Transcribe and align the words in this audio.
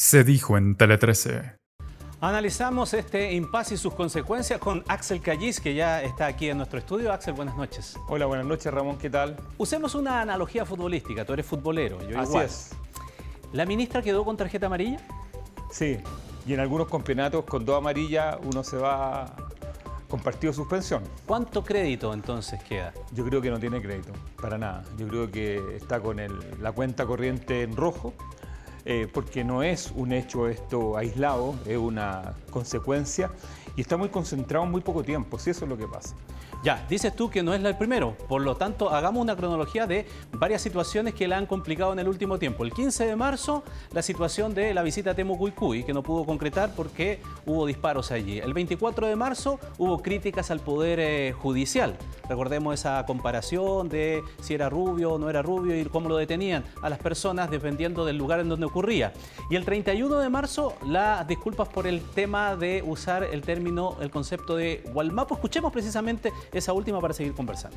Se 0.00 0.22
dijo 0.22 0.56
en 0.56 0.76
Tele 0.76 0.96
13. 0.96 1.56
Analizamos 2.20 2.94
este 2.94 3.32
impasse 3.32 3.74
y 3.74 3.76
sus 3.78 3.92
consecuencias 3.94 4.60
con 4.60 4.84
Axel 4.86 5.20
Callis, 5.20 5.60
que 5.60 5.74
ya 5.74 6.04
está 6.04 6.26
aquí 6.26 6.48
en 6.48 6.58
nuestro 6.58 6.78
estudio. 6.78 7.12
Axel, 7.12 7.34
buenas 7.34 7.56
noches. 7.56 7.96
Hola, 8.06 8.26
buenas 8.26 8.46
noches, 8.46 8.72
Ramón, 8.72 8.96
¿qué 8.96 9.10
tal? 9.10 9.34
Usemos 9.56 9.96
una 9.96 10.20
analogía 10.20 10.64
futbolística. 10.64 11.24
Tú 11.24 11.32
eres 11.32 11.46
futbolero, 11.46 11.98
yo 12.08 12.16
Así 12.16 12.28
igual. 12.30 12.46
es. 12.46 12.70
¿La 13.52 13.66
ministra 13.66 14.00
quedó 14.00 14.24
con 14.24 14.36
tarjeta 14.36 14.66
amarilla? 14.66 15.00
Sí, 15.72 15.98
y 16.46 16.52
en 16.54 16.60
algunos 16.60 16.88
campeonatos 16.88 17.44
con 17.44 17.64
dos 17.64 17.76
amarillas 17.78 18.36
uno 18.44 18.62
se 18.62 18.76
va 18.76 19.34
con 20.08 20.20
partido 20.20 20.52
de 20.52 20.56
suspensión. 20.58 21.02
¿Cuánto 21.26 21.64
crédito 21.64 22.14
entonces 22.14 22.62
queda? 22.62 22.94
Yo 23.12 23.24
creo 23.24 23.42
que 23.42 23.50
no 23.50 23.58
tiene 23.58 23.82
crédito, 23.82 24.12
para 24.40 24.58
nada. 24.58 24.84
Yo 24.96 25.08
creo 25.08 25.28
que 25.28 25.74
está 25.74 25.98
con 25.98 26.20
el- 26.20 26.38
la 26.62 26.70
cuenta 26.70 27.04
corriente 27.04 27.62
en 27.62 27.74
rojo, 27.76 28.14
eh, 28.90 29.06
porque 29.12 29.44
no 29.44 29.62
es 29.62 29.92
un 29.94 30.12
hecho 30.12 30.48
esto 30.48 30.96
aislado, 30.96 31.54
es 31.66 31.76
una 31.76 32.32
consecuencia 32.48 33.30
y 33.76 33.80
está 33.80 33.96
muy 33.96 34.08
concentrado 34.08 34.64
en 34.64 34.70
muy 34.70 34.80
poco 34.80 35.02
tiempo, 35.02 35.38
si 35.38 35.50
eso 35.50 35.64
es 35.64 35.68
lo 35.68 35.76
que 35.76 35.86
pasa. 35.86 36.14
Ya, 36.64 36.84
dices 36.88 37.14
tú 37.14 37.30
que 37.30 37.42
no 37.42 37.54
es 37.54 37.62
el 37.62 37.76
primero, 37.76 38.16
por 38.28 38.42
lo 38.42 38.56
tanto, 38.56 38.90
hagamos 38.90 39.22
una 39.22 39.36
cronología 39.36 39.86
de 39.86 40.06
varias 40.32 40.60
situaciones 40.60 41.14
que 41.14 41.28
la 41.28 41.36
han 41.36 41.46
complicado 41.46 41.92
en 41.92 42.00
el 42.00 42.08
último 42.08 42.38
tiempo. 42.38 42.64
El 42.64 42.72
15 42.72 43.06
de 43.06 43.14
marzo, 43.14 43.62
la 43.92 44.02
situación 44.02 44.54
de 44.54 44.74
la 44.74 44.82
visita 44.82 45.12
a 45.12 45.14
Temucuicui, 45.14 45.84
que 45.84 45.94
no 45.94 46.02
pudo 46.02 46.24
concretar 46.24 46.72
porque 46.74 47.20
hubo 47.46 47.64
disparos 47.64 48.10
allí. 48.10 48.38
El 48.38 48.54
24 48.54 49.06
de 49.06 49.14
marzo 49.14 49.60
hubo 49.78 50.02
críticas 50.02 50.50
al 50.50 50.58
Poder 50.58 50.98
eh, 51.00 51.32
Judicial. 51.32 51.96
Recordemos 52.28 52.74
esa 52.74 53.06
comparación 53.06 53.88
de 53.88 54.22
si 54.40 54.54
era 54.54 54.68
rubio 54.68 55.12
o 55.12 55.18
no 55.18 55.30
era 55.30 55.42
rubio 55.42 55.78
y 55.78 55.84
cómo 55.84 56.08
lo 56.08 56.16
detenían 56.16 56.64
a 56.82 56.90
las 56.90 56.98
personas 56.98 57.50
dependiendo 57.50 58.04
del 58.04 58.18
lugar 58.18 58.40
en 58.40 58.48
donde 58.48 58.66
ocurría. 58.66 59.12
Y 59.48 59.56
el 59.56 59.64
31 59.64 60.16
de 60.18 60.28
marzo, 60.28 60.74
las 60.84 61.26
disculpas 61.26 61.68
por 61.68 61.86
el 61.86 62.02
tema 62.02 62.56
de 62.56 62.82
usar 62.84 63.22
el 63.22 63.42
término, 63.42 63.67
el 64.00 64.10
concepto 64.10 64.56
de 64.56 64.82
Walmapo. 64.94 65.34
Escuchemos 65.34 65.72
precisamente 65.72 66.32
esa 66.52 66.72
última 66.72 67.00
para 67.00 67.14
seguir 67.14 67.34
conversando. 67.34 67.76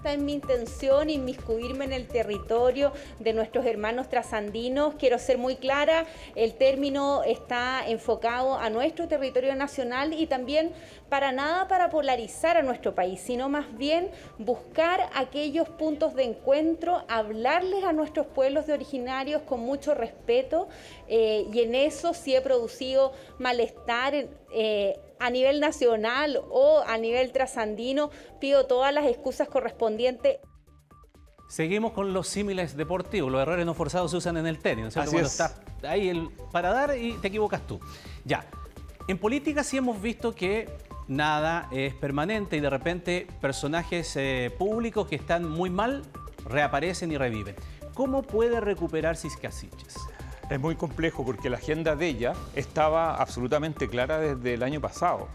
Está 0.00 0.14
en 0.14 0.24
mi 0.24 0.32
intención 0.32 1.10
inmiscuirme 1.10 1.84
en 1.84 1.92
el 1.92 2.08
territorio 2.08 2.90
de 3.18 3.34
nuestros 3.34 3.66
hermanos 3.66 4.08
trasandinos. 4.08 4.94
Quiero 4.94 5.18
ser 5.18 5.36
muy 5.36 5.56
clara, 5.56 6.06
el 6.36 6.54
término 6.54 7.22
está 7.22 7.86
enfocado 7.86 8.54
a 8.54 8.70
nuestro 8.70 9.08
territorio 9.08 9.54
nacional 9.54 10.14
y 10.14 10.26
también 10.26 10.72
para 11.10 11.32
nada 11.32 11.68
para 11.68 11.90
polarizar 11.90 12.56
a 12.56 12.62
nuestro 12.62 12.94
país, 12.94 13.20
sino 13.20 13.50
más 13.50 13.76
bien 13.76 14.10
buscar 14.38 15.10
aquellos 15.14 15.68
puntos 15.68 16.14
de 16.14 16.24
encuentro, 16.24 17.04
hablarles 17.06 17.84
a 17.84 17.92
nuestros 17.92 18.26
pueblos 18.26 18.66
de 18.66 18.72
originarios 18.72 19.42
con 19.42 19.60
mucho 19.60 19.92
respeto 19.92 20.68
eh, 21.08 21.46
y 21.52 21.60
en 21.60 21.74
eso 21.74 22.14
sí 22.14 22.34
he 22.34 22.40
producido 22.40 23.12
malestar. 23.38 24.14
Eh, 24.52 24.98
a 25.18 25.30
nivel 25.30 25.60
nacional 25.60 26.40
o 26.50 26.82
a 26.86 26.96
nivel 26.98 27.32
trasandino, 27.32 28.10
pido 28.40 28.66
todas 28.66 28.92
las 28.92 29.06
excusas 29.06 29.48
correspondientes. 29.48 30.38
Seguimos 31.48 31.92
con 31.92 32.12
los 32.12 32.28
símiles 32.28 32.76
deportivos. 32.76 33.30
Los 33.32 33.42
errores 33.42 33.66
no 33.66 33.74
forzados 33.74 34.12
se 34.12 34.16
usan 34.18 34.36
en 34.36 34.46
el 34.46 34.58
tenis, 34.60 34.82
¿no 34.82 34.88
es 34.88 34.94
cierto? 34.94 35.08
Así 35.10 35.16
Cuando 35.16 35.26
es. 35.26 35.32
estás 35.32 35.60
ahí 35.82 36.08
el- 36.08 36.30
para 36.52 36.72
dar 36.72 36.96
y 36.96 37.14
te 37.14 37.28
equivocas 37.28 37.66
tú. 37.66 37.80
Ya. 38.24 38.46
En 39.08 39.18
política 39.18 39.64
sí 39.64 39.76
hemos 39.76 40.00
visto 40.00 40.32
que 40.34 40.68
nada 41.08 41.68
es 41.72 41.92
permanente 41.94 42.56
y 42.56 42.60
de 42.60 42.70
repente 42.70 43.26
personajes 43.40 44.14
eh, 44.16 44.54
públicos 44.56 45.08
que 45.08 45.16
están 45.16 45.48
muy 45.48 45.68
mal 45.70 46.02
reaparecen 46.46 47.10
y 47.10 47.18
reviven. 47.18 47.56
¿Cómo 47.94 48.22
puede 48.22 48.60
recuperar 48.60 49.16
Ciscasiches? 49.16 49.96
Es 50.50 50.58
muy 50.58 50.74
complejo 50.74 51.24
porque 51.24 51.48
la 51.48 51.58
agenda 51.58 51.94
de 51.94 52.08
ella 52.08 52.32
estaba 52.56 53.14
absolutamente 53.14 53.88
clara 53.88 54.18
desde 54.18 54.54
el 54.54 54.64
año 54.64 54.80
pasado. 54.80 55.28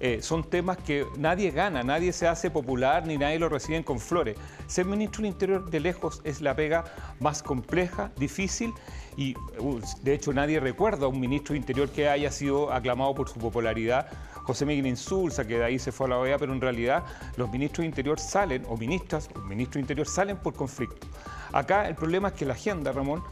Eh, 0.00 0.18
son 0.20 0.42
temas 0.42 0.76
que 0.76 1.06
nadie 1.16 1.52
gana, 1.52 1.84
nadie 1.84 2.12
se 2.12 2.26
hace 2.26 2.50
popular 2.50 3.06
ni 3.06 3.16
nadie 3.16 3.38
lo 3.38 3.48
reciben 3.48 3.84
con 3.84 4.00
flores. 4.00 4.36
Ser 4.66 4.84
ministro 4.84 5.22
del 5.22 5.30
Interior 5.30 5.70
de 5.70 5.78
lejos 5.78 6.20
es 6.24 6.40
la 6.40 6.56
pega 6.56 6.84
más 7.20 7.44
compleja, 7.44 8.10
difícil 8.16 8.74
y 9.16 9.36
uh, 9.60 9.80
de 10.02 10.14
hecho 10.14 10.32
nadie 10.32 10.58
recuerda 10.58 11.06
a 11.06 11.08
un 11.08 11.20
ministro 11.20 11.52
de 11.52 11.58
Interior 11.58 11.88
que 11.88 12.08
haya 12.08 12.32
sido 12.32 12.72
aclamado 12.72 13.14
por 13.14 13.28
su 13.28 13.38
popularidad. 13.38 14.08
José 14.42 14.66
Miguel 14.66 14.86
Insulza, 14.88 15.46
que 15.46 15.58
de 15.58 15.64
ahí 15.64 15.78
se 15.78 15.92
fue 15.92 16.06
a 16.06 16.10
la 16.10 16.18
OEA, 16.18 16.38
pero 16.38 16.52
en 16.52 16.60
realidad 16.60 17.04
los 17.36 17.50
ministros 17.50 17.84
de 17.84 17.86
Interior 17.86 18.18
salen, 18.18 18.64
o 18.68 18.76
ministras, 18.76 19.28
o 19.34 19.40
ministros 19.40 19.74
de 19.74 19.80
Interior 19.80 20.08
salen 20.08 20.36
por 20.36 20.54
conflicto. 20.54 21.06
Acá 21.52 21.88
el 21.88 21.94
problema 21.94 22.28
es 22.28 22.34
que 22.34 22.44
la 22.44 22.52
agenda, 22.52 22.92
Ramón, 22.92 23.22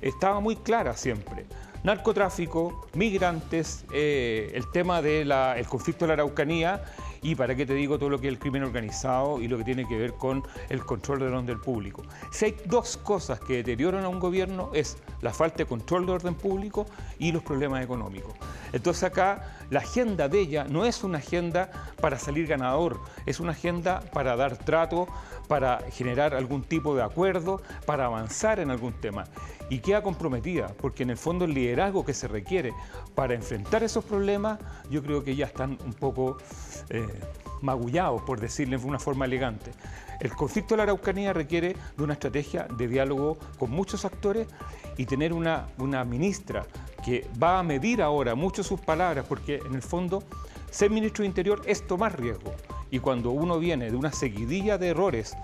estaba 0.00 0.40
muy 0.40 0.56
clara 0.56 0.96
siempre. 0.96 1.46
Narcotráfico, 1.84 2.88
migrantes, 2.94 3.84
eh, 3.92 4.50
el 4.54 4.70
tema 4.72 5.02
del 5.02 5.32
conflicto 5.68 6.04
de 6.04 6.08
la 6.08 6.14
Araucanía 6.14 6.82
y 7.22 7.34
para 7.34 7.54
qué 7.54 7.66
te 7.66 7.74
digo 7.74 7.98
todo 7.98 8.10
lo 8.10 8.20
que 8.20 8.28
es 8.28 8.32
el 8.32 8.38
crimen 8.38 8.62
organizado 8.64 9.40
y 9.40 9.48
lo 9.48 9.58
que 9.58 9.64
tiene 9.64 9.86
que 9.86 9.96
ver 9.96 10.14
con 10.14 10.42
el 10.68 10.84
control 10.84 11.20
del 11.20 11.34
orden 11.34 11.60
público. 11.60 12.02
Si 12.30 12.46
hay 12.46 12.56
dos 12.66 12.96
cosas 12.96 13.40
que 13.40 13.58
deterioran 13.58 14.04
a 14.04 14.08
un 14.08 14.20
gobierno 14.20 14.70
es 14.74 14.96
la 15.22 15.32
falta 15.32 15.58
de 15.58 15.66
control 15.66 16.06
de 16.06 16.12
orden 16.12 16.34
público 16.34 16.86
y 17.18 17.32
los 17.32 17.42
problemas 17.42 17.84
económicos. 17.84 18.34
Entonces 18.76 19.04
acá 19.04 19.56
la 19.70 19.78
agenda 19.78 20.28
de 20.28 20.38
ella 20.38 20.64
no 20.68 20.84
es 20.84 21.02
una 21.02 21.16
agenda 21.16 21.70
para 21.98 22.18
salir 22.18 22.46
ganador, 22.46 23.00
es 23.24 23.40
una 23.40 23.52
agenda 23.52 24.00
para 24.12 24.36
dar 24.36 24.58
trato, 24.58 25.08
para 25.48 25.80
generar 25.90 26.34
algún 26.34 26.62
tipo 26.62 26.94
de 26.94 27.02
acuerdo, 27.02 27.62
para 27.86 28.04
avanzar 28.04 28.60
en 28.60 28.70
algún 28.70 28.92
tema. 28.92 29.24
Y 29.70 29.78
queda 29.78 30.02
comprometida, 30.02 30.68
porque 30.78 31.04
en 31.04 31.10
el 31.10 31.16
fondo 31.16 31.46
el 31.46 31.54
liderazgo 31.54 32.04
que 32.04 32.12
se 32.12 32.28
requiere 32.28 32.74
para 33.14 33.32
enfrentar 33.32 33.82
esos 33.82 34.04
problemas, 34.04 34.58
yo 34.90 35.02
creo 35.02 35.24
que 35.24 35.34
ya 35.34 35.46
están 35.46 35.78
un 35.82 35.94
poco 35.94 36.36
eh, 36.90 37.08
magullados, 37.62 38.20
por 38.22 38.40
decirle 38.40 38.76
de 38.76 38.84
una 38.84 38.98
forma 38.98 39.24
elegante. 39.24 39.70
El 40.20 40.32
conflicto 40.32 40.74
de 40.74 40.78
la 40.78 40.82
Araucanía 40.82 41.32
requiere 41.32 41.76
de 41.96 42.04
una 42.04 42.12
estrategia 42.12 42.68
de 42.76 42.88
diálogo 42.88 43.38
con 43.58 43.70
muchos 43.70 44.04
actores 44.04 44.46
y 44.98 45.06
tener 45.06 45.32
una 45.32 45.66
ministra 46.04 46.66
que 47.06 47.24
va 47.40 47.60
a 47.60 47.62
medir 47.62 48.02
ahora 48.02 48.34
mucho 48.34 48.64
sus 48.64 48.80
palabras, 48.80 49.24
porque 49.28 49.60
en 49.64 49.76
el 49.76 49.82
fondo 49.82 50.24
ser 50.72 50.90
ministro 50.90 51.22
de 51.22 51.28
Interior 51.28 51.62
es 51.64 51.86
tomar 51.86 52.20
riesgo. 52.20 52.52
Y 52.90 52.98
cuando 52.98 53.30
uno 53.30 53.60
viene 53.60 53.92
de 53.92 53.96
una 53.96 54.10
seguidilla 54.10 54.76
de 54.76 54.88
errores 54.88 55.36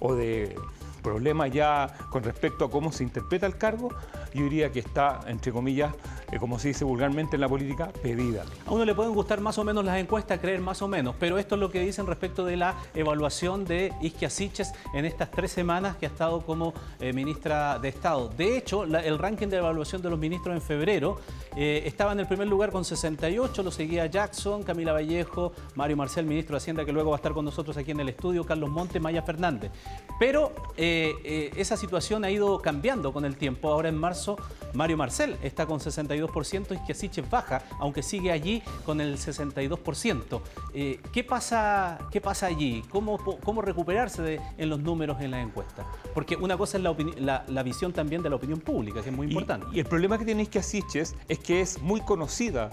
o 0.00 0.14
de 0.14 0.56
problemas 1.02 1.50
ya 1.50 1.94
con 2.10 2.22
respecto 2.22 2.64
a 2.64 2.70
cómo 2.70 2.92
se 2.92 3.02
interpreta 3.02 3.44
el 3.44 3.58
cargo, 3.58 3.90
yo 4.32 4.44
diría 4.44 4.72
que 4.72 4.78
está, 4.78 5.20
entre 5.26 5.52
comillas, 5.52 5.92
como 6.38 6.58
se 6.58 6.68
dice 6.68 6.84
vulgarmente 6.84 7.36
en 7.36 7.40
la 7.40 7.48
política, 7.48 7.90
pedida. 8.02 8.44
A 8.66 8.72
uno 8.72 8.84
le 8.84 8.94
pueden 8.94 9.12
gustar 9.12 9.40
más 9.40 9.58
o 9.58 9.64
menos 9.64 9.84
las 9.84 9.98
encuestas, 9.98 10.40
creer 10.40 10.60
más 10.60 10.80
o 10.82 10.88
menos, 10.88 11.14
pero 11.18 11.38
esto 11.38 11.56
es 11.56 11.60
lo 11.60 11.70
que 11.70 11.80
dicen 11.80 12.06
respecto 12.06 12.44
de 12.44 12.56
la 12.56 12.74
evaluación 12.94 13.64
de 13.64 13.92
Isquia 14.00 14.30
Siches 14.30 14.72
en 14.94 15.04
estas 15.04 15.30
tres 15.30 15.52
semanas 15.52 15.96
que 15.96 16.06
ha 16.06 16.08
estado 16.08 16.40
como 16.40 16.72
eh, 17.00 17.12
ministra 17.12 17.78
de 17.78 17.88
Estado. 17.88 18.28
De 18.28 18.56
hecho, 18.56 18.84
el 18.84 19.18
ranking 19.18 19.48
de 19.48 19.58
evaluación 19.58 20.00
de 20.02 20.10
los 20.10 20.18
ministros 20.18 20.54
en 20.54 20.62
febrero 20.62 21.18
eh, 21.56 21.82
estaba 21.84 22.12
en 22.12 22.20
el 22.20 22.26
primer 22.26 22.48
lugar 22.48 22.70
con 22.70 22.84
68, 22.84 23.62
lo 23.62 23.70
seguía 23.70 24.06
Jackson, 24.06 24.62
Camila 24.62 24.92
Vallejo, 24.92 25.52
Mario 25.74 25.96
Marcel, 25.96 26.24
ministro 26.24 26.54
de 26.54 26.58
Hacienda, 26.58 26.84
que 26.84 26.92
luego 26.92 27.10
va 27.10 27.16
a 27.16 27.18
estar 27.18 27.32
con 27.32 27.44
nosotros 27.44 27.76
aquí 27.76 27.90
en 27.90 28.00
el 28.00 28.08
estudio, 28.08 28.44
Carlos 28.44 28.70
Monte, 28.70 29.00
Maya 29.00 29.22
Fernández. 29.22 29.70
Pero 30.18 30.52
eh, 30.76 31.50
esa 31.56 31.76
situación 31.76 32.24
ha 32.24 32.30
ido 32.30 32.58
cambiando 32.60 33.12
con 33.12 33.24
el 33.24 33.36
tiempo. 33.36 33.68
Ahora 33.68 33.88
en 33.88 33.98
marzo, 33.98 34.36
Mario 34.72 34.96
Marcel 34.96 35.36
está 35.42 35.66
con 35.66 35.80
62% 36.28 36.78
y 36.88 36.94
Siches 36.94 37.28
baja, 37.28 37.62
aunque 37.80 38.02
sigue 38.02 38.30
allí 38.32 38.62
con 38.84 39.00
el 39.00 39.16
62%. 39.18 40.40
Eh, 40.74 41.00
¿qué, 41.12 41.24
pasa, 41.24 41.98
¿Qué 42.10 42.20
pasa 42.20 42.46
allí? 42.46 42.82
¿Cómo, 42.90 43.18
cómo 43.42 43.62
recuperarse 43.62 44.22
de- 44.22 44.40
en 44.58 44.68
los 44.68 44.80
números 44.80 45.20
en 45.20 45.30
la 45.30 45.40
encuesta? 45.40 45.86
Porque 46.14 46.36
una 46.36 46.56
cosa 46.56 46.76
es 46.78 46.82
la, 46.82 46.94
la- 47.18 47.44
la 47.48 47.62
visión 47.62 47.92
también 47.92 48.22
de 48.22 48.30
la 48.30 48.36
opinión 48.36 48.60
pública, 48.60 49.02
que 49.02 49.10
es 49.10 49.16
muy 49.16 49.26
importante. 49.28 49.66
Y, 49.72 49.80
el 49.80 49.86
problema 49.86 50.18
que 50.18 50.24
tiene 50.24 50.42
Isquia 50.42 50.62
Siches 50.62 51.14
es 51.28 51.38
que 51.38 51.60
es 51.60 51.80
muy 51.80 52.00
conocida. 52.00 52.70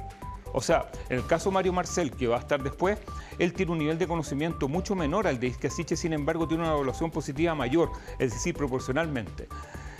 O 0.51 0.61
sea, 0.61 0.89
en 1.09 1.17
el 1.17 1.25
caso 1.27 1.49
de 1.49 1.53
Mario 1.53 1.73
Marcel, 1.73 2.09
que 2.11 2.25
va 2.27 2.37
a 2.37 2.39
estar 2.39 2.61
después, 2.63 2.97
él 3.37 3.53
tiene 3.53 3.71
un 3.71 3.77
nivel 3.77 3.99
de 3.99 4.07
conocimiento 4.07 4.67
mucho 4.67 4.95
menor 4.95 5.27
al 5.27 5.39
de 5.39 5.47
Isquia 5.47 5.69
Siches, 5.69 5.99
sin 5.99 6.11
embargo, 6.11 6.47
tiene 6.47 6.63
una 6.63 6.73
evaluación 6.73 7.11
positiva 7.11 7.53
mayor, 7.53 7.91
es 8.17 8.33
decir, 8.33 8.55
proporcionalmente. 8.55 9.47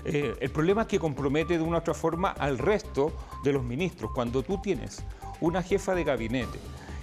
Eh, 0.05 0.35
el 0.39 0.49
problema 0.49 0.83
es 0.83 0.87
que 0.87 0.99
compromete 0.99 1.57
de 1.57 1.63
una 1.63 1.77
u 1.77 1.79
otra 1.79 1.93
forma 1.93 2.31
al 2.31 2.57
resto 2.57 3.11
de 3.43 3.53
los 3.53 3.63
ministros. 3.63 4.11
Cuando 4.13 4.43
tú 4.43 4.59
tienes 4.61 5.03
una 5.41 5.61
jefa 5.61 5.95
de 5.95 6.03
gabinete 6.03 6.59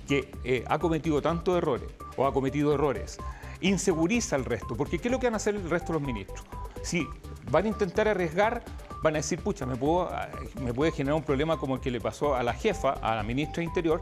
que 0.09 0.33
eh, 0.45 0.65
ha 0.69 0.79
cometido 0.79 1.21
tantos 1.21 1.57
errores 1.57 1.89
o 2.17 2.27
ha 2.27 2.33
cometido 2.33 2.73
errores, 2.75 3.19
inseguriza 3.61 4.37
al 4.37 4.45
resto, 4.45 4.77
porque 4.77 4.99
¿qué 4.99 5.09
es 5.09 5.13
lo 5.13 5.19
que 5.19 5.27
van 5.27 5.35
a 5.35 5.39
hacer 5.39 5.57
el 5.57 5.69
resto 5.69 5.93
de 5.93 5.99
los 5.99 6.07
ministros? 6.07 6.45
Si 6.83 7.07
van 7.51 7.65
a 7.65 7.69
intentar 7.69 8.07
arriesgar, 8.09 8.63
van 9.03 9.15
a 9.15 9.19
decir, 9.19 9.41
pucha, 9.41 9.67
me, 9.67 9.77
ah, 10.11 10.29
me 10.63 10.73
puede 10.73 10.93
generar 10.93 11.17
un 11.17 11.25
problema 11.25 11.57
como 11.57 11.75
el 11.77 11.81
que 11.81 11.91
le 11.91 12.01
pasó 12.01 12.35
a 12.35 12.43
la 12.43 12.55
jefa, 12.55 12.93
a 12.93 13.17
la 13.17 13.23
ministra 13.23 13.57
de 13.57 13.65
Interior, 13.65 14.01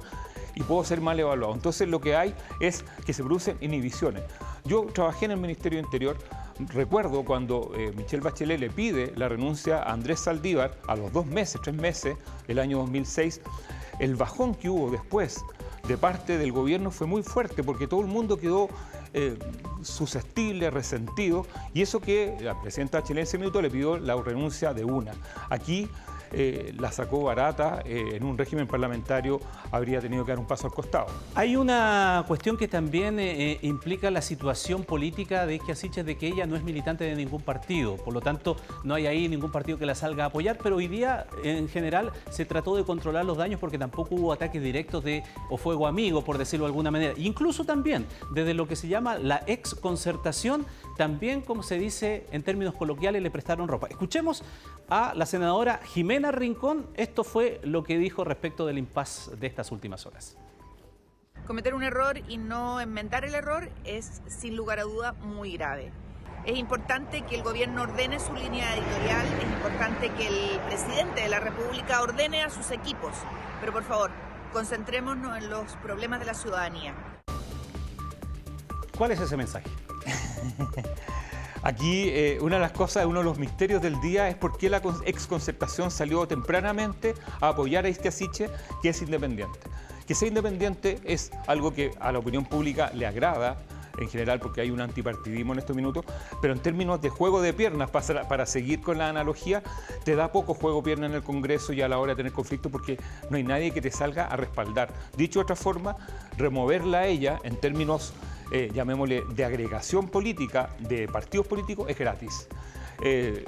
y 0.54 0.62
puedo 0.62 0.84
ser 0.84 1.00
mal 1.00 1.18
evaluado. 1.18 1.54
Entonces 1.54 1.88
lo 1.88 2.00
que 2.00 2.14
hay 2.16 2.34
es 2.60 2.84
que 3.04 3.12
se 3.12 3.22
producen 3.22 3.56
inhibiciones. 3.60 4.22
Yo 4.64 4.84
trabajé 4.86 5.24
en 5.26 5.32
el 5.32 5.38
Ministerio 5.38 5.78
de 5.78 5.84
Interior 5.84 6.16
recuerdo 6.58 7.24
cuando 7.24 7.72
eh, 7.76 7.92
Michelle 7.96 8.22
Bachelet 8.22 8.58
le 8.58 8.70
pide 8.70 9.12
la 9.16 9.28
renuncia 9.28 9.82
a 9.82 9.92
Andrés 9.92 10.20
Saldívar 10.20 10.78
a 10.86 10.96
los 10.96 11.12
dos 11.12 11.26
meses, 11.26 11.60
tres 11.62 11.74
meses, 11.74 12.16
el 12.48 12.58
año 12.58 12.78
2006, 12.78 13.40
el 14.00 14.16
bajón 14.16 14.54
que 14.54 14.68
hubo 14.68 14.90
después 14.90 15.44
de 15.88 15.96
parte 15.96 16.38
del 16.38 16.52
gobierno 16.52 16.90
fue 16.90 17.06
muy 17.06 17.22
fuerte 17.22 17.62
porque 17.62 17.86
todo 17.86 18.00
el 18.00 18.06
mundo 18.06 18.36
quedó 18.38 18.68
eh, 19.12 19.38
susceptible, 19.82 20.70
resentido, 20.70 21.46
y 21.72 21.82
eso 21.82 22.00
que 22.00 22.36
la 22.40 22.60
presidenta 22.60 23.00
Bachelet 23.00 23.18
en 23.18 23.22
ese 23.24 23.38
minuto 23.38 23.60
le 23.60 23.70
pidió 23.70 23.98
la 23.98 24.16
renuncia 24.16 24.72
de 24.72 24.84
una. 24.84 25.12
Aquí 25.50 25.88
eh, 26.36 26.74
la 26.78 26.90
sacó 26.90 27.22
barata, 27.22 27.82
eh, 27.84 28.10
en 28.14 28.24
un 28.24 28.36
régimen 28.36 28.66
parlamentario 28.66 29.40
habría 29.70 30.00
tenido 30.00 30.24
que 30.24 30.32
dar 30.32 30.38
un 30.38 30.46
paso 30.46 30.66
al 30.66 30.72
costado. 30.72 31.06
Hay 31.34 31.56
una 31.56 32.24
cuestión 32.26 32.56
que 32.56 32.68
también 32.68 33.18
eh, 33.20 33.58
implica 33.62 34.10
la 34.10 34.20
situación 34.20 34.84
política 34.84 35.46
de 35.46 35.54
Isquia 35.54 35.74
de 36.04 36.16
que 36.16 36.26
ella 36.26 36.46
no 36.46 36.56
es 36.56 36.64
militante 36.64 37.04
de 37.04 37.14
ningún 37.14 37.42
partido, 37.42 37.96
por 37.96 38.12
lo 38.12 38.20
tanto 38.20 38.56
no 38.82 38.94
hay 38.94 39.06
ahí 39.06 39.28
ningún 39.28 39.50
partido 39.50 39.78
que 39.78 39.86
la 39.86 39.94
salga 39.94 40.24
a 40.24 40.26
apoyar, 40.28 40.58
pero 40.62 40.76
hoy 40.76 40.88
día 40.88 41.26
en 41.42 41.68
general 41.68 42.12
se 42.30 42.44
trató 42.44 42.76
de 42.76 42.84
controlar 42.84 43.24
los 43.24 43.36
daños 43.36 43.60
porque 43.60 43.78
tampoco 43.78 44.14
hubo 44.14 44.32
ataques 44.32 44.62
directos 44.62 45.04
de 45.04 45.22
o 45.50 45.56
fuego 45.56 45.86
amigo, 45.86 46.24
por 46.24 46.38
decirlo 46.38 46.66
de 46.66 46.70
alguna 46.70 46.90
manera. 46.90 47.14
Incluso 47.16 47.64
también 47.64 48.06
desde 48.32 48.54
lo 48.54 48.66
que 48.66 48.76
se 48.76 48.88
llama 48.88 49.18
la 49.18 49.42
ex 49.46 49.74
concertación, 49.74 50.66
también 50.96 51.42
como 51.42 51.62
se 51.62 51.78
dice 51.78 52.26
en 52.30 52.42
términos 52.42 52.74
coloquiales 52.74 53.22
le 53.22 53.30
prestaron 53.30 53.68
ropa. 53.68 53.88
Escuchemos 53.88 54.42
a 54.88 55.12
la 55.14 55.26
senadora 55.26 55.80
Jimena 55.84 56.30
Rincón, 56.30 56.86
esto 56.94 57.24
fue 57.24 57.60
lo 57.64 57.84
que 57.84 57.98
dijo 57.98 58.24
respecto 58.24 58.66
del 58.66 58.78
impasse 58.78 59.36
de 59.36 59.46
estas 59.46 59.72
últimas 59.72 60.06
horas. 60.06 60.36
Cometer 61.46 61.74
un 61.74 61.82
error 61.82 62.18
y 62.28 62.38
no 62.38 62.80
enmendar 62.80 63.24
el 63.24 63.34
error 63.34 63.68
es 63.84 64.22
sin 64.26 64.56
lugar 64.56 64.78
a 64.78 64.84
duda 64.84 65.12
muy 65.12 65.56
grave. 65.56 65.92
Es 66.46 66.58
importante 66.58 67.22
que 67.22 67.36
el 67.36 67.42
gobierno 67.42 67.82
ordene 67.82 68.20
su 68.20 68.32
línea 68.34 68.74
editorial, 68.74 69.26
es 69.26 69.44
importante 69.44 70.10
que 70.10 70.26
el 70.26 70.60
presidente 70.60 71.22
de 71.22 71.28
la 71.28 71.40
República 71.40 72.02
ordene 72.02 72.42
a 72.42 72.50
sus 72.50 72.70
equipos, 72.70 73.12
pero 73.60 73.72
por 73.72 73.84
favor, 73.84 74.10
concentrémonos 74.52 75.38
en 75.38 75.50
los 75.50 75.72
problemas 75.76 76.20
de 76.20 76.26
la 76.26 76.34
ciudadanía. 76.34 76.94
¿Cuál 78.96 79.10
es 79.10 79.20
ese 79.20 79.36
mensaje? 79.36 79.68
Aquí 81.64 82.10
eh, 82.10 82.38
una 82.42 82.56
de 82.56 82.60
las 82.60 82.72
cosas, 82.72 83.06
uno 83.06 83.20
de 83.20 83.24
los 83.24 83.38
misterios 83.38 83.80
del 83.80 83.98
día 84.02 84.28
es 84.28 84.34
por 84.34 84.58
qué 84.58 84.68
la 84.68 84.82
exconcertación 85.06 85.90
salió 85.90 86.28
tempranamente 86.28 87.14
a 87.40 87.48
apoyar 87.48 87.86
a 87.86 87.88
Istiasiche, 87.88 88.50
que 88.82 88.90
es 88.90 89.00
independiente. 89.00 89.58
Que 90.06 90.14
sea 90.14 90.28
independiente 90.28 91.00
es 91.04 91.30
algo 91.46 91.72
que 91.72 91.92
a 92.00 92.12
la 92.12 92.18
opinión 92.18 92.44
pública 92.44 92.90
le 92.92 93.06
agrada, 93.06 93.56
en 93.98 94.10
general 94.10 94.40
porque 94.40 94.60
hay 94.60 94.70
un 94.70 94.82
antipartidismo 94.82 95.54
en 95.54 95.58
estos 95.58 95.74
minutos, 95.74 96.04
pero 96.42 96.52
en 96.52 96.60
términos 96.60 97.00
de 97.00 97.08
juego 97.08 97.40
de 97.40 97.54
piernas, 97.54 97.88
para, 97.88 98.28
para 98.28 98.44
seguir 98.44 98.82
con 98.82 98.98
la 98.98 99.08
analogía, 99.08 99.62
te 100.04 100.16
da 100.16 100.32
poco 100.32 100.52
juego 100.52 100.78
de 100.78 100.84
piernas 100.84 101.10
en 101.10 101.16
el 101.16 101.22
Congreso 101.22 101.72
y 101.72 101.80
a 101.80 101.88
la 101.88 101.96
hora 101.96 102.12
de 102.12 102.16
tener 102.16 102.32
conflicto 102.32 102.68
porque 102.68 102.98
no 103.30 103.38
hay 103.38 103.42
nadie 103.42 103.70
que 103.70 103.80
te 103.80 103.90
salga 103.90 104.26
a 104.26 104.36
respaldar. 104.36 104.92
Dicho 105.16 105.38
de 105.38 105.44
otra 105.44 105.56
forma, 105.56 105.96
removerla 106.36 106.98
a 106.98 107.06
ella 107.06 107.40
en 107.42 107.56
términos 107.56 108.12
eh, 108.50 108.70
llamémosle, 108.72 109.22
de 109.34 109.44
agregación 109.44 110.08
política 110.08 110.74
de 110.78 111.08
partidos 111.08 111.46
políticos 111.46 111.88
es 111.88 111.98
gratis. 111.98 112.48
Eh, 113.02 113.44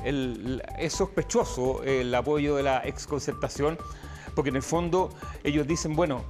es 0.79 0.93
sospechoso 0.93 1.83
el 1.85 2.15
apoyo 2.15 2.57
de 2.57 2.63
la 2.63 2.79
exconcertación, 2.81 3.79
porque 4.35 4.51
en 4.51 4.57
el 4.57 4.63
fondo 4.63 5.11
ellos 5.45 5.67
dicen, 5.67 5.95
bueno, 5.95 6.25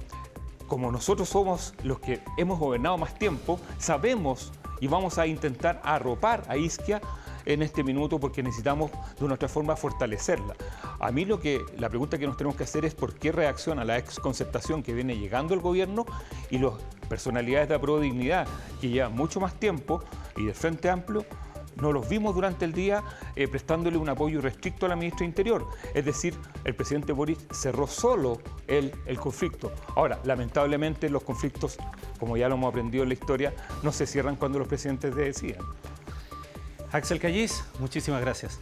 como 0.67 0.91
nosotros 0.91 1.29
somos 1.29 1.73
los 1.83 1.99
que 1.99 2.21
hemos 2.37 2.59
gobernado 2.59 2.97
más 2.97 3.17
tiempo, 3.17 3.59
sabemos 3.79 4.51
y 4.79 4.87
vamos 4.87 5.17
a 5.17 5.25
intentar 5.25 5.81
arropar 5.83 6.43
a 6.47 6.57
Isquia 6.57 7.01
en 7.47 7.61
este 7.61 7.83
minuto 7.83 8.19
porque 8.19 8.43
necesitamos 8.43 8.91
de 9.17 9.25
una 9.25 9.35
otra 9.35 9.47
forma 9.47 9.75
fortalecerla. 9.75 10.53
A 10.99 11.11
mí 11.11 11.25
lo 11.25 11.39
que 11.39 11.65
la 11.77 11.89
pregunta 11.89 12.17
que 12.17 12.27
nos 12.27 12.37
tenemos 12.37 12.55
que 12.57 12.65
hacer 12.65 12.85
es 12.85 12.93
por 12.93 13.15
qué 13.15 13.31
reacciona 13.31 13.85
la 13.85 13.97
exconcertación 13.97 14.83
que 14.83 14.93
viene 14.93 15.17
llegando 15.17 15.53
el 15.53 15.61
gobierno 15.61 16.05
y 16.49 16.59
las 16.59 16.73
personalidades 17.09 17.69
de 17.69 17.77
la 17.77 17.99
Dignidad 17.99 18.47
que 18.81 18.89
llevan 18.89 19.15
mucho 19.15 19.39
más 19.39 19.53
tiempo 19.55 20.03
y 20.35 20.45
del 20.45 20.53
Frente 20.53 20.89
Amplio 20.89 21.25
no 21.81 21.93
los 21.93 22.09
vimos 22.09 22.33
durante 22.33 22.65
el 22.65 22.73
día 22.73 23.03
eh, 23.35 23.47
prestándole 23.47 23.97
un 23.97 24.09
apoyo 24.09 24.41
restricto 24.41 24.85
a 24.85 24.89
la 24.89 24.95
ministra 24.95 25.19
de 25.19 25.25
Interior. 25.25 25.67
Es 25.93 26.05
decir, 26.05 26.33
el 26.63 26.75
presidente 26.75 27.13
Boris 27.13 27.37
cerró 27.51 27.87
solo 27.87 28.39
el, 28.67 28.91
el 29.05 29.19
conflicto. 29.19 29.71
Ahora, 29.95 30.19
lamentablemente 30.23 31.09
los 31.09 31.23
conflictos, 31.23 31.77
como 32.19 32.35
ya 32.35 32.49
lo 32.49 32.55
hemos 32.55 32.69
aprendido 32.69 33.03
en 33.03 33.09
la 33.09 33.13
historia, 33.13 33.53
no 33.83 33.91
se 33.91 34.07
cierran 34.07 34.35
cuando 34.35 34.59
los 34.59 34.67
presidentes 34.67 35.15
deciden. 35.15 35.61
Axel 36.91 37.19
Callis, 37.19 37.63
muchísimas 37.79 38.21
gracias. 38.21 38.59